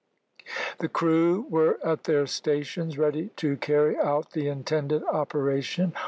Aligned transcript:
The 0.79 0.89
crew 0.89 1.45
were 1.47 1.77
at 1.85 2.05
their 2.05 2.25
stations, 2.25 2.97
ready 2.97 3.27
to 3.35 3.55
carry 3.57 3.99
out 3.99 4.31
the 4.31 4.47
intended 4.47 5.03
operation. 5.03 5.93